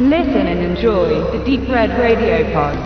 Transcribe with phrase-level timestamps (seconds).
[0.00, 2.78] Listen and enjoy the Deep Red Radio Pod.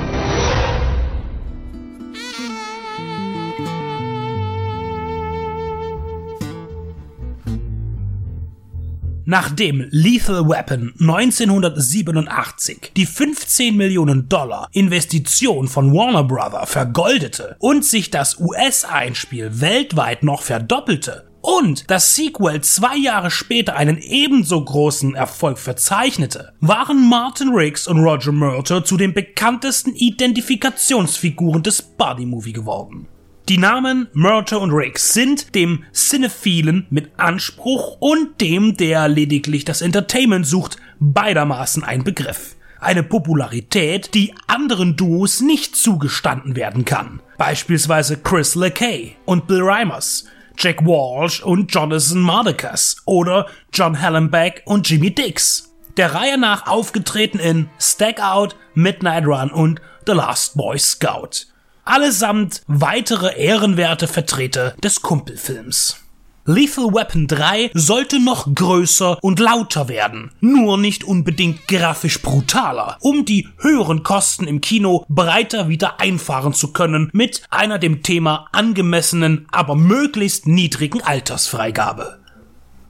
[9.26, 18.10] Nachdem Lethal Weapon 1987 die 15 Millionen Dollar Investition von Warner Brother vergoldete und sich
[18.10, 25.58] das US-Einspiel weltweit noch verdoppelte, und das Sequel zwei Jahre später einen ebenso großen Erfolg
[25.58, 33.06] verzeichnete, waren Martin Riggs und Roger Murtaugh zu den bekanntesten Identifikationsfiguren des Buddy-Movie geworden.
[33.50, 39.82] Die Namen Murtaugh und Riggs sind dem Cinephilen mit Anspruch und dem, der lediglich das
[39.82, 42.56] Entertainment sucht, beidermaßen ein Begriff.
[42.80, 47.20] Eine Popularität, die anderen Duos nicht zugestanden werden kann.
[47.36, 50.24] Beispielsweise Chris LeKay und Bill Reimers,
[50.58, 55.72] Jack Walsh und Jonathan Mardekas oder John Hallenbeck und Jimmy Dix.
[55.96, 61.46] Der Reihe nach aufgetreten in Stack Out, Midnight Run und The Last Boy Scout.
[61.84, 66.01] Allesamt weitere ehrenwerte Vertreter des Kumpelfilms.
[66.44, 73.24] Lethal Weapon 3 sollte noch größer und lauter werden, nur nicht unbedingt grafisch brutaler, um
[73.24, 79.46] die höheren Kosten im Kino breiter wieder einfahren zu können mit einer dem Thema angemessenen,
[79.52, 82.18] aber möglichst niedrigen Altersfreigabe.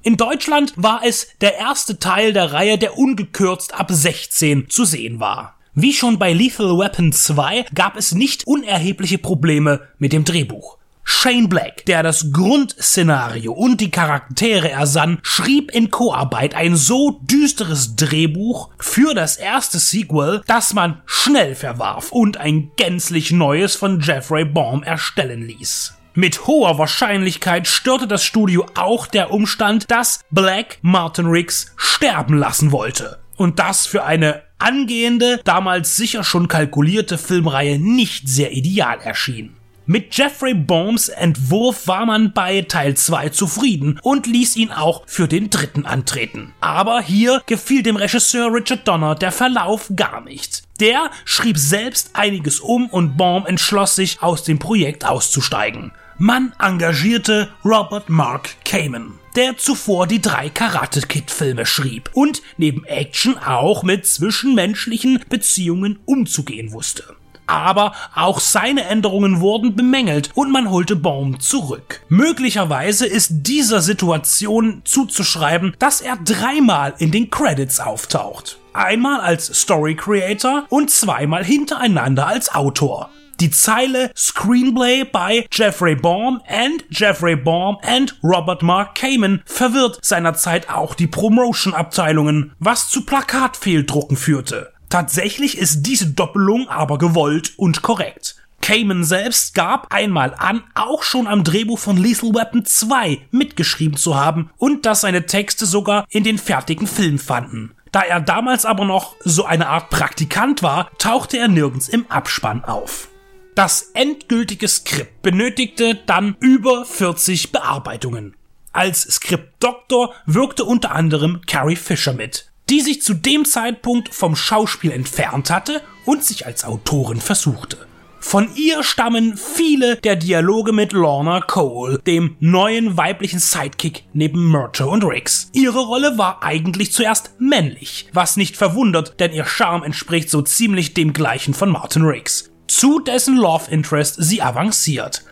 [0.02, 5.20] In Deutschland war es der erste Teil der Reihe, der ungekürzt ab 16 zu sehen
[5.20, 5.56] war.
[5.74, 10.78] Wie schon bei Lethal Weapon 2 gab es nicht unerhebliche Probleme mit dem Drehbuch.
[11.04, 17.96] Shane Black, der das Grundszenario und die Charaktere ersann, schrieb in Co-Arbeit ein so düsteres
[17.96, 24.44] Drehbuch für das erste Sequel, dass man schnell verwarf und ein gänzlich neues von Jeffrey
[24.44, 25.94] Baum erstellen ließ.
[26.14, 32.70] Mit hoher Wahrscheinlichkeit störte das Studio auch der Umstand, dass Black Martin Riggs sterben lassen
[32.70, 33.18] wollte.
[33.36, 39.56] Und das für eine angehende, damals sicher schon kalkulierte Filmreihe nicht sehr ideal erschien.
[39.84, 45.26] Mit Jeffrey Bohms Entwurf war man bei Teil 2 zufrieden und ließ ihn auch für
[45.26, 46.54] den dritten antreten.
[46.60, 50.62] Aber hier gefiel dem Regisseur Richard Donner der Verlauf gar nicht.
[50.78, 55.90] Der schrieb selbst einiges um und Baum entschloss sich, aus dem Projekt auszusteigen.
[56.16, 62.84] Man engagierte Robert Mark Kamen, der zuvor die drei Karate Kid Filme schrieb und neben
[62.84, 67.16] Action auch mit zwischenmenschlichen Beziehungen umzugehen wusste
[67.46, 72.00] aber auch seine Änderungen wurden bemängelt und man holte Baum zurück.
[72.08, 78.58] Möglicherweise ist dieser Situation zuzuschreiben, dass er dreimal in den Credits auftaucht.
[78.72, 83.10] Einmal als Story Creator und zweimal hintereinander als Autor.
[83.40, 90.70] Die Zeile Screenplay by Jeffrey Baum and Jeffrey Baum and Robert Mark Kamen verwirrt seinerzeit
[90.70, 94.71] auch die Promotion-Abteilungen, was zu Plakatfehldrucken führte.
[94.92, 98.36] Tatsächlich ist diese Doppelung aber gewollt und korrekt.
[98.60, 104.16] Cayman selbst gab einmal an, auch schon am Drehbuch von Lethal Weapon 2 mitgeschrieben zu
[104.16, 107.74] haben und dass seine Texte sogar in den fertigen Film fanden.
[107.90, 112.62] Da er damals aber noch so eine Art Praktikant war, tauchte er nirgends im Abspann
[112.62, 113.08] auf.
[113.54, 118.36] Das endgültige Skript benötigte dann über 40 Bearbeitungen.
[118.74, 124.92] Als Skriptdoktor wirkte unter anderem Carrie Fisher mit die sich zu dem Zeitpunkt vom Schauspiel
[124.92, 127.86] entfernt hatte und sich als Autorin versuchte.
[128.18, 134.90] Von ihr stammen viele der Dialoge mit Lorna Cole, dem neuen weiblichen Sidekick neben Murtaugh
[134.90, 135.50] und Riggs.
[135.52, 140.94] Ihre Rolle war eigentlich zuerst männlich, was nicht verwundert, denn ihr Charme entspricht so ziemlich
[140.94, 142.52] dem gleichen von Martin Riggs.
[142.68, 145.26] Zu dessen Love Interest sie avanciert.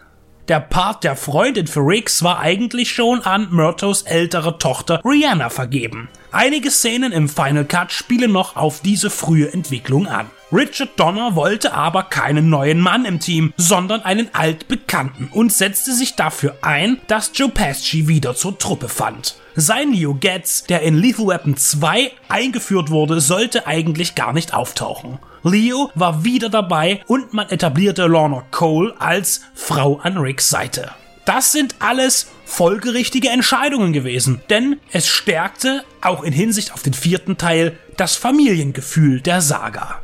[0.50, 6.08] Der Part der Freundin für Riggs war eigentlich schon an Murtaughs ältere Tochter Rihanna vergeben.
[6.32, 10.28] Einige Szenen im Final Cut spielen noch auf diese frühe Entwicklung an.
[10.50, 16.16] Richard Donner wollte aber keinen neuen Mann im Team, sondern einen altbekannten und setzte sich
[16.16, 19.36] dafür ein, dass Joe Pesci wieder zur Truppe fand.
[19.54, 25.20] Sein Leo Getz, der in Lethal Weapon 2 eingeführt wurde, sollte eigentlich gar nicht auftauchen.
[25.42, 30.90] Leo war wieder dabei und man etablierte Lorna Cole als Frau an Ricks Seite.
[31.24, 37.38] Das sind alles folgerichtige Entscheidungen gewesen, denn es stärkte, auch in Hinsicht auf den vierten
[37.38, 40.02] Teil, das Familiengefühl der Saga.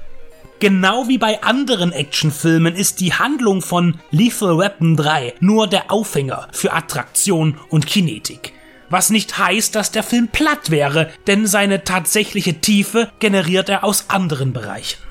[0.58, 6.48] Genau wie bei anderen Actionfilmen ist die Handlung von Lethal Weapon 3 nur der Aufhänger
[6.52, 8.54] für Attraktion und Kinetik.
[8.88, 14.08] Was nicht heißt, dass der Film platt wäre, denn seine tatsächliche Tiefe generiert er aus
[14.08, 15.05] anderen Bereichen.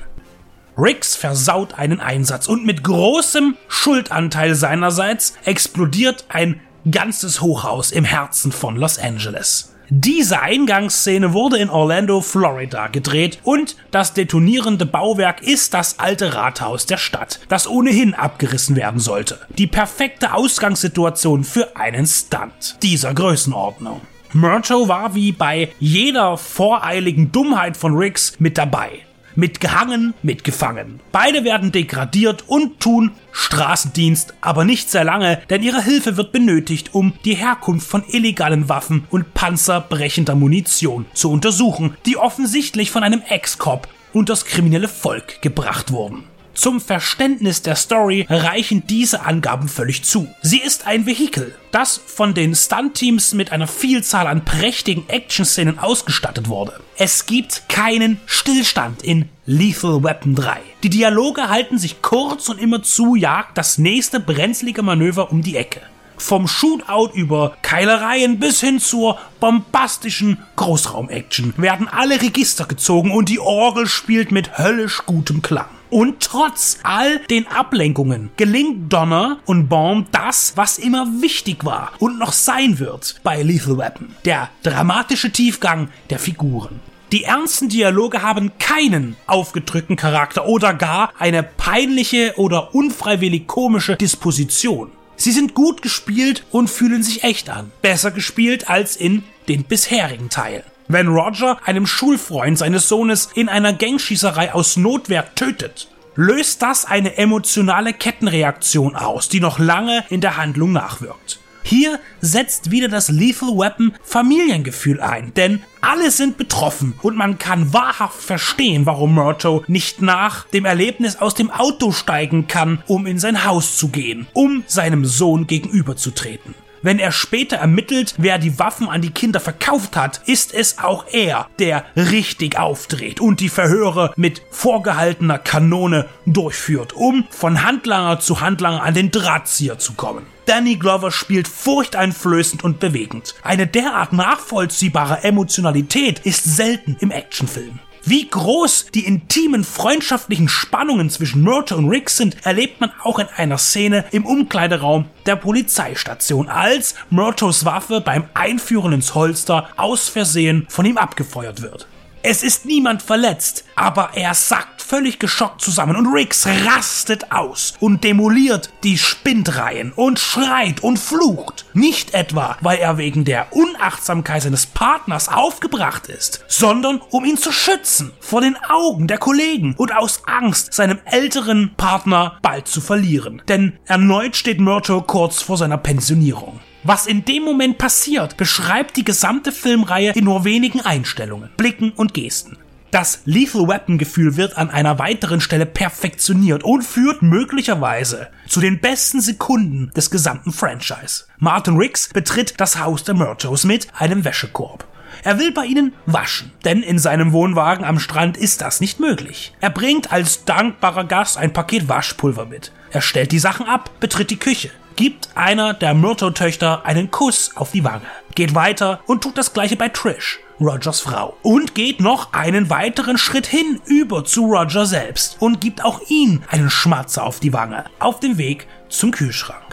[0.77, 8.51] Riggs versaut einen Einsatz und mit großem Schuldanteil seinerseits explodiert ein ganzes Hochhaus im Herzen
[8.51, 9.71] von Los Angeles.
[9.89, 16.87] Diese Eingangsszene wurde in Orlando, Florida gedreht und das detonierende Bauwerk ist das alte Rathaus
[16.87, 19.39] der Stadt, das ohnehin abgerissen werden sollte.
[19.57, 24.01] Die perfekte Ausgangssituation für einen Stunt dieser Größenordnung.
[24.33, 29.05] Murto war wie bei jeder voreiligen Dummheit von Riggs mit dabei.
[29.35, 30.99] Mitgehangen, mitgefangen.
[31.11, 36.93] Beide werden degradiert und tun Straßendienst, aber nicht sehr lange, denn ihre Hilfe wird benötigt,
[36.93, 43.21] um die Herkunft von illegalen Waffen und panzerbrechender Munition zu untersuchen, die offensichtlich von einem
[43.27, 46.23] Ex-Cop und das kriminelle Volk gebracht wurden.
[46.55, 50.27] Zum Verständnis der Story reichen diese Angaben völlig zu.
[50.41, 56.47] Sie ist ein Vehikel, das von den Stunt-Teams mit einer Vielzahl an prächtigen Action-Szenen ausgestattet
[56.47, 56.79] wurde.
[56.97, 60.61] Es gibt keinen Stillstand in Lethal Weapon 3.
[60.83, 65.57] Die Dialoge halten sich kurz und immer zu jagt das nächste brenzlige Manöver um die
[65.57, 65.81] Ecke.
[66.17, 73.39] Vom Shootout über Keilereien bis hin zur bombastischen Großraum-Action werden alle Register gezogen und die
[73.39, 75.67] Orgel spielt mit höllisch gutem Klang.
[75.89, 82.19] Und trotz all den Ablenkungen gelingt Donner und Baum das, was immer wichtig war und
[82.19, 84.15] noch sein wird bei Lethal Weapon.
[84.25, 86.79] Der dramatische Tiefgang der Figuren.
[87.11, 94.91] Die ernsten Dialoge haben keinen aufgedrückten Charakter oder gar eine peinliche oder unfreiwillig komische Disposition.
[95.15, 97.71] Sie sind gut gespielt und fühlen sich echt an.
[97.81, 100.74] Besser gespielt als in den bisherigen Teilen.
[100.87, 107.17] Wenn Roger einem Schulfreund seines Sohnes in einer Gangschießerei aus Notwehr tötet, löst das eine
[107.17, 111.39] emotionale Kettenreaktion aus, die noch lange in der Handlung nachwirkt.
[111.63, 117.73] Hier setzt wieder das Lethal Weapon Familiengefühl ein, denn alle sind betroffen und man kann
[117.73, 123.17] wahrhaft verstehen, warum Murto nicht nach dem Erlebnis aus dem Auto steigen kann, um in
[123.17, 126.53] sein Haus zu gehen, um seinem Sohn gegenüberzutreten.
[126.85, 131.05] Wenn er später ermittelt, wer die Waffen an die Kinder verkauft hat, ist es auch
[131.11, 138.39] er, der richtig aufdreht und die Verhöre mit vorgehaltener Kanone durchführt, um von Handlanger zu
[138.39, 140.27] Handlanger an den Drahtzieher zu kommen.
[140.45, 143.33] Danny Glover spielt furchteinflößend und bewegend.
[143.41, 147.79] Eine derart nachvollziehbare Emotionalität ist selten im Actionfilm.
[148.07, 153.25] Wie groß die intimen freundschaftlichen Spannungen zwischen Murta und Rick sind, erlebt man auch in
[153.35, 160.67] einer Szene im Umkleideraum der Polizeistation, als Murtos Waffe beim Einführen ins Holster aus Versehen
[160.69, 161.87] von ihm abgefeuert wird.
[162.27, 168.03] Es ist niemand verletzt, aber er sackt völlig geschockt zusammen und Riggs rastet aus und
[168.03, 171.65] demoliert die Spindreihen und schreit und flucht.
[171.75, 177.51] Nicht etwa, weil er wegen der Unachtsamkeit seines Partners aufgebracht ist, sondern um ihn zu
[177.51, 183.43] schützen vor den Augen der Kollegen und aus Angst, seinem älteren Partner bald zu verlieren.
[183.47, 186.59] Denn erneut steht Myrtle kurz vor seiner Pensionierung.
[186.87, 192.13] Was in dem Moment passiert, beschreibt die gesamte Filmreihe in nur wenigen Einstellungen, Blicken und
[192.13, 192.59] Gesten.
[192.91, 198.81] Das Lethal Weapon Gefühl wird an einer weiteren Stelle perfektioniert und führt möglicherweise zu den
[198.81, 201.23] besten Sekunden des gesamten Franchise.
[201.39, 204.85] Martin Riggs betritt das Haus der Murtos mit einem Wäschekorb.
[205.23, 209.55] Er will bei ihnen waschen, denn in seinem Wohnwagen am Strand ist das nicht möglich.
[209.59, 212.71] Er bringt als dankbarer Gast ein Paket Waschpulver mit.
[212.91, 217.71] Er stellt die Sachen ab, betritt die Küche gibt einer der Myrto-Töchter einen Kuss auf
[217.71, 222.33] die Wange, geht weiter und tut das gleiche bei Trish, Rogers Frau, und geht noch
[222.33, 227.39] einen weiteren Schritt hin über zu Roger selbst und gibt auch ihn einen Schmatzer auf
[227.39, 229.64] die Wange, auf dem Weg zum Kühlschrank.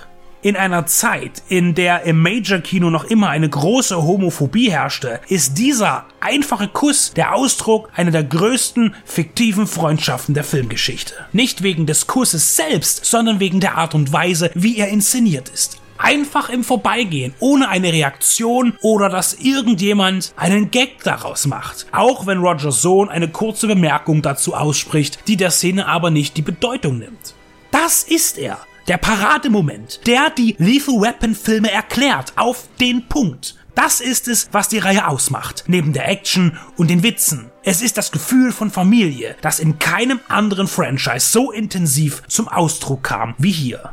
[0.44, 6.06] In einer Zeit, in der im Major-Kino noch immer eine große Homophobie herrschte, ist dieser
[6.18, 11.14] einfache Kuss der Ausdruck einer der größten fiktiven Freundschaften der Filmgeschichte.
[11.32, 15.78] Nicht wegen des Kusses selbst, sondern wegen der Art und Weise, wie er inszeniert ist
[15.98, 21.86] einfach im Vorbeigehen, ohne eine Reaktion oder dass irgendjemand einen Gag daraus macht.
[21.92, 26.42] Auch wenn Rogers Sohn eine kurze Bemerkung dazu ausspricht, die der Szene aber nicht die
[26.42, 27.34] Bedeutung nimmt.
[27.70, 28.58] Das ist er.
[28.88, 33.54] Der Parademoment, der die Lethal Weapon Filme erklärt, auf den Punkt.
[33.76, 37.52] Das ist es, was die Reihe ausmacht, neben der Action und den Witzen.
[37.62, 43.04] Es ist das Gefühl von Familie, das in keinem anderen Franchise so intensiv zum Ausdruck
[43.04, 43.92] kam wie hier.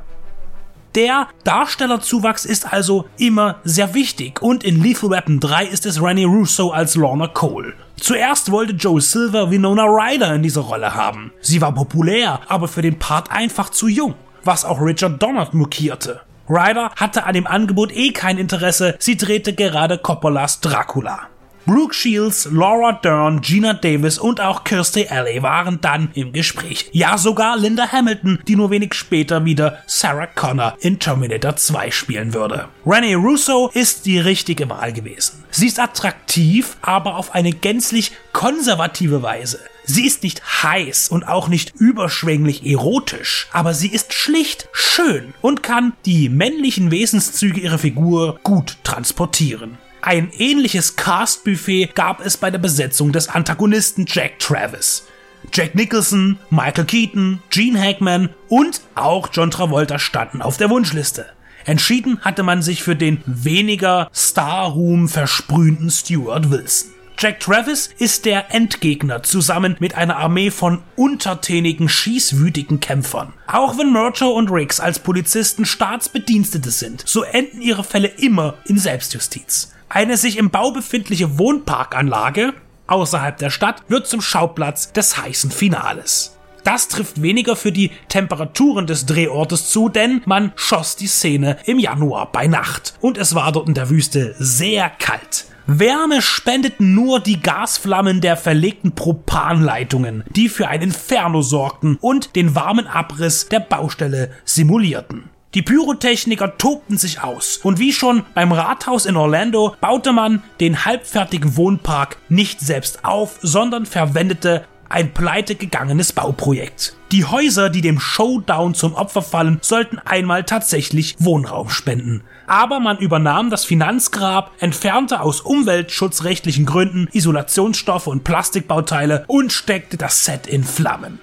[0.96, 6.26] Der Darstellerzuwachs ist also immer sehr wichtig und in Lethal Weapon 3 ist es Rennie
[6.26, 7.74] Russo als Lorna Cole.
[8.02, 11.32] Zuerst wollte Joe Silver Winona Ryder in dieser Rolle haben.
[11.42, 16.22] Sie war populär, aber für den Part einfach zu jung was auch Richard Donner mokierte.
[16.50, 21.28] Ryder hatte an dem Angebot eh kein Interesse, sie drehte gerade Coppolas Dracula.
[21.70, 26.90] Brooke Shields, Laura Dern, Gina Davis und auch Kirstie Alley waren dann im Gespräch.
[26.94, 32.34] Ja, sogar Linda Hamilton, die nur wenig später wieder Sarah Connor in Terminator 2 spielen
[32.34, 32.70] würde.
[32.88, 35.44] Renee Russo ist die richtige Wahl gewesen.
[35.52, 39.60] Sie ist attraktiv, aber auf eine gänzlich konservative Weise.
[39.92, 45.64] Sie ist nicht heiß und auch nicht überschwänglich erotisch, aber sie ist schlicht schön und
[45.64, 49.80] kann die männlichen Wesenszüge ihrer Figur gut transportieren.
[50.04, 55.08] Ein ähnliches Cast-Buffet gab es bei der Besetzung des Antagonisten Jack Travis.
[55.52, 61.26] Jack Nicholson, Michael Keaton, Gene Hackman und auch John Travolta standen auf der Wunschliste.
[61.66, 66.92] Entschieden hatte man sich für den weniger Star-Ruhm versprühten Stuart Wilson.
[67.22, 73.34] Jack Travis ist der Endgegner zusammen mit einer Armee von untertänigen, schießwütigen Kämpfern.
[73.46, 78.78] Auch wenn Murtaugh und Riggs als Polizisten Staatsbedienstete sind, so enden ihre Fälle immer in
[78.78, 79.74] Selbstjustiz.
[79.90, 82.54] Eine sich im Bau befindliche Wohnparkanlage
[82.88, 86.38] außerhalb der Stadt wird zum Schauplatz des heißen Finales.
[86.64, 91.80] Das trifft weniger für die Temperaturen des Drehortes zu, denn man schoss die Szene im
[91.80, 95.48] Januar bei Nacht und es war dort in der Wüste sehr kalt.
[95.72, 102.56] Wärme spendeten nur die Gasflammen der verlegten Propanleitungen, die für ein Inferno sorgten und den
[102.56, 105.30] warmen Abriss der Baustelle simulierten.
[105.54, 110.86] Die Pyrotechniker tobten sich aus und wie schon beim Rathaus in Orlando baute man den
[110.86, 116.96] halbfertigen Wohnpark nicht selbst auf, sondern verwendete ein pleitegegangenes Bauprojekt.
[117.12, 122.24] Die Häuser, die dem Showdown zum Opfer fallen, sollten einmal tatsächlich Wohnraum spenden.
[122.48, 130.26] Aber man übernahm das Finanzgrab, entfernte aus umweltschutzrechtlichen Gründen Isolationsstoffe und Plastikbauteile und steckte das
[130.26, 131.20] Set in Flammen.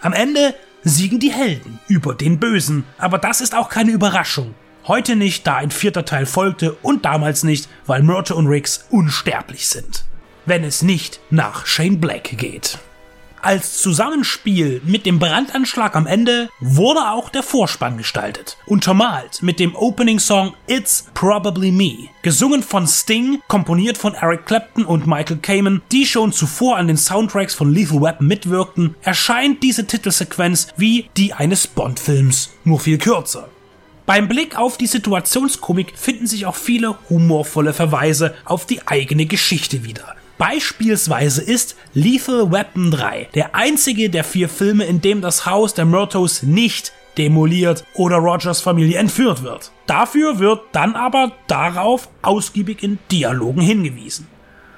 [0.00, 4.54] Am Ende siegen die Helden über den Bösen, aber das ist auch keine Überraschung.
[4.86, 9.66] Heute nicht, da ein vierter Teil folgte und damals nicht, weil Murtaugh und Riggs unsterblich
[9.66, 10.04] sind
[10.46, 12.78] wenn es nicht nach Shane Black geht.
[13.44, 19.76] Als Zusammenspiel mit dem Brandanschlag am Ende wurde auch der Vorspann gestaltet, untermalt mit dem
[19.76, 26.06] Opening-Song It's Probably Me, gesungen von Sting, komponiert von Eric Clapton und Michael Kamen, die
[26.06, 31.66] schon zuvor an den Soundtracks von Lethal Weapon mitwirkten, erscheint diese Titelsequenz wie die eines
[31.66, 33.50] Bond-Films, nur viel kürzer.
[34.06, 39.84] Beim Blick auf die Situationskomik finden sich auch viele humorvolle Verweise auf die eigene Geschichte
[39.84, 40.16] wieder.
[40.38, 45.84] Beispielsweise ist Lethal Weapon 3 der einzige der vier Filme, in dem das Haus der
[45.84, 49.70] Murtos nicht demoliert oder Rogers Familie entführt wird.
[49.86, 54.26] Dafür wird dann aber darauf ausgiebig in Dialogen hingewiesen.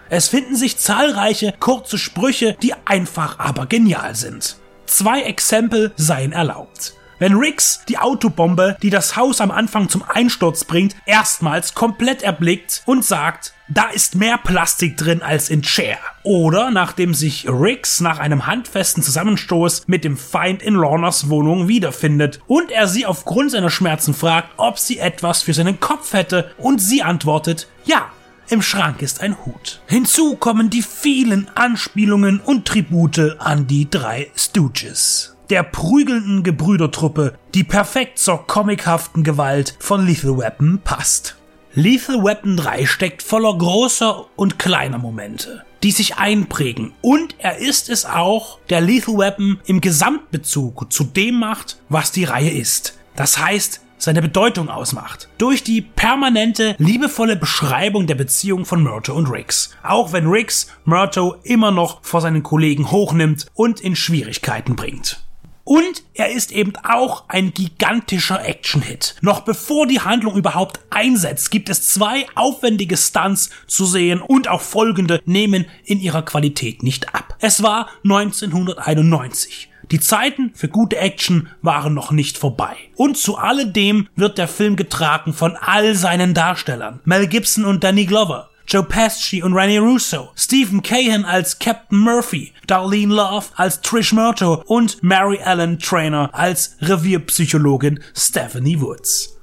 [0.09, 4.57] Es finden sich zahlreiche kurze Sprüche, die einfach aber genial sind.
[4.87, 6.95] Zwei Exempel seien erlaubt.
[7.19, 12.83] Wenn Riggs die Autobombe, die das Haus am Anfang zum Einsturz bringt, erstmals komplett erblickt
[12.85, 15.99] und sagt, da ist mehr Plastik drin als in Chair.
[16.23, 22.41] Oder nachdem sich Riggs nach einem handfesten Zusammenstoß mit dem Feind in Lornas Wohnung wiederfindet
[22.47, 26.81] und er sie aufgrund seiner Schmerzen fragt, ob sie etwas für seinen Kopf hätte und
[26.81, 28.11] sie antwortet, ja,
[28.49, 29.81] im Schrank ist ein Hut.
[29.89, 37.65] Hinzu kommen die vielen Anspielungen und Tribute an die drei Stooges der prügelnden Gebrüdertruppe, die
[37.65, 41.37] perfekt zur comichaften Gewalt von Lethal Weapon passt.
[41.75, 46.93] Lethal Weapon 3 steckt voller großer und kleiner Momente, die sich einprägen.
[47.03, 52.25] Und er ist es auch, der Lethal Weapon im Gesamtbezug zu dem macht, was die
[52.25, 52.99] Reihe ist.
[53.15, 55.29] Das heißt, seine Bedeutung ausmacht.
[55.39, 59.71] Durch die permanente, liebevolle Beschreibung der Beziehung von Murto und Riggs.
[59.83, 65.26] Auch wenn Riggs Murto immer noch vor seinen Kollegen hochnimmt und in Schwierigkeiten bringt.
[65.67, 69.17] Und er ist eben auch ein gigantischer Action-Hit.
[69.21, 74.61] Noch bevor die Handlung überhaupt einsetzt, gibt es zwei aufwendige Stunts zu sehen und auch
[74.61, 77.37] folgende nehmen in ihrer Qualität nicht ab.
[77.41, 79.69] Es war 1991.
[79.91, 82.77] Die Zeiten für gute Action waren noch nicht vorbei.
[82.95, 87.01] Und zu alledem wird der Film getragen von all seinen Darstellern.
[87.05, 92.53] Mel Gibson und Danny Glover, Joe Pesci und Rene Russo, Stephen Cahan als Captain Murphy,
[92.67, 99.39] Darlene Love als Trish Murtaugh und Mary Ellen Trainer als Revierpsychologin Stephanie Woods.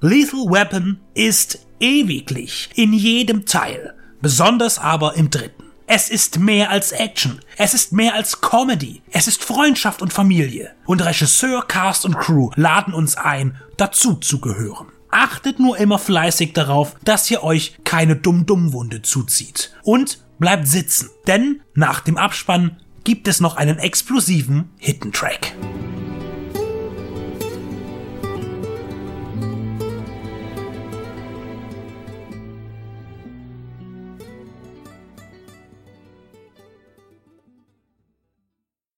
[0.00, 5.64] Lethal Weapon ist ewiglich in jedem Teil, besonders aber im dritten.
[5.88, 7.40] Es ist mehr als Action.
[7.56, 9.02] Es ist mehr als Comedy.
[9.10, 10.74] Es ist Freundschaft und Familie.
[10.84, 14.88] Und Regisseur, Cast und Crew laden uns ein, dazu zu gehören.
[15.10, 19.74] Achtet nur immer fleißig darauf, dass ihr euch keine Dumm-Dumm-Wunde zuzieht.
[19.82, 25.54] Und bleibt sitzen, denn nach dem Abspann gibt es noch einen explosiven Hidden Track.